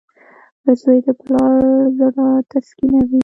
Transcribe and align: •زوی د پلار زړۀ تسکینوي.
•زوی 0.79 0.99
د 1.05 1.07
پلار 1.21 1.63
زړۀ 1.97 2.27
تسکینوي. 2.51 3.19